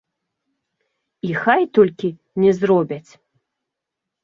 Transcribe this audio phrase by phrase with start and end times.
[1.29, 2.09] І хай толькі
[2.45, 3.11] не зробяць.